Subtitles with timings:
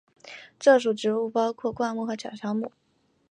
[0.57, 2.71] 这属植物包括灌木和小乔木。